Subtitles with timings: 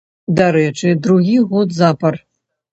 [0.39, 2.21] Дарэчы, другі год запар.